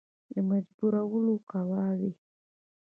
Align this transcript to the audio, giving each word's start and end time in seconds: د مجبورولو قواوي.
د 0.33 0.35
مجبورولو 0.49 1.33
قواوي. 1.49 2.11